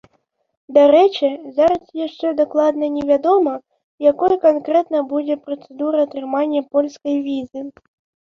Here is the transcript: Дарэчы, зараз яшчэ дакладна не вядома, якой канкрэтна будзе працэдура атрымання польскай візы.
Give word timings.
Дарэчы, 0.75 1.27
зараз 1.57 1.83
яшчэ 2.05 2.27
дакладна 2.39 2.85
не 2.95 3.03
вядома, 3.11 3.53
якой 4.11 4.33
канкрэтна 4.45 4.99
будзе 5.11 5.35
працэдура 5.49 5.97
атрымання 6.07 6.61
польскай 6.73 7.15
візы. 7.27 7.59